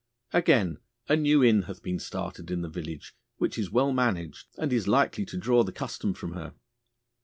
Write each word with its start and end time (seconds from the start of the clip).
Again, 0.33 0.79
a 1.07 1.15
new 1.15 1.43
inn 1.43 1.61
hath 1.69 1.83
been 1.83 1.99
started 1.99 2.49
in 2.49 2.61
the 2.63 2.69
village, 2.69 3.13
which 3.37 3.59
is 3.59 3.69
well 3.69 3.91
managed, 3.93 4.47
and 4.57 4.73
is 4.73 4.87
like 4.87 5.11
to 5.11 5.37
draw 5.37 5.63
the 5.63 5.71
custom 5.71 6.15
from 6.15 6.33
her. 6.33 6.55